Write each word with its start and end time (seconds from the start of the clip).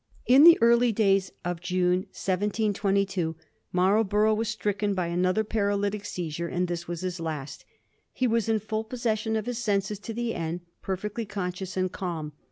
In 0.25 0.45
the 0.45 0.57
early 0.61 0.91
days 0.91 1.31
of 1.45 1.61
June 1.61 2.07
1722 2.09 3.35
Marlborough 3.71 4.33
was 4.33 4.49
stricken 4.49 4.95
by 4.95 5.05
another 5.05 5.43
paralytic 5.43 6.05
seizure, 6.05 6.47
and 6.47 6.67
this 6.67 6.87
was 6.87 7.01
his 7.01 7.19
last. 7.19 7.65
He 8.11 8.25
was 8.25 8.49
in 8.49 8.57
full 8.57 8.83
possession 8.83 9.35
of 9.35 9.45
his 9.45 9.59
senses 9.59 9.99
to 9.99 10.13
the 10.15 10.33
end, 10.33 10.61
per 10.81 10.97
fectly 10.97 11.29
conscious 11.29 11.77
and 11.77 11.91
calm. 11.91 12.31